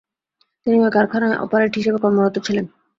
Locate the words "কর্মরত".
2.03-2.35